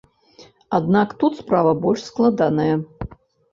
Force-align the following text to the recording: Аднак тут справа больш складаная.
Аднак 0.77 1.13
тут 1.25 1.37
справа 1.43 1.75
больш 1.85 2.01
складаная. 2.09 2.75